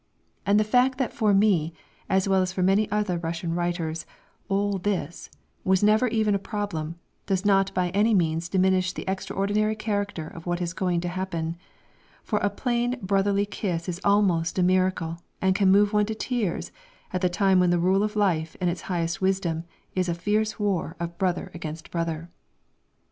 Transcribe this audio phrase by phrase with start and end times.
[0.47, 1.75] And the fact that for me,
[2.09, 4.07] as well as for many other Russian writers,
[4.49, 5.29] all this
[5.63, 6.95] was never even a problem,
[7.27, 11.55] does not by any means diminish the extraordinary character of what is going to happen;
[12.23, 16.71] for a plain brotherly kiss is almost a miracle and can move one to tears
[17.13, 20.59] at the time when the rule of life and its highest wisdom is a fierce
[20.59, 22.27] war of brother against brother.